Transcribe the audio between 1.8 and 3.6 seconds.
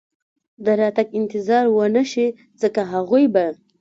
نه شي، ځکه هغوی به.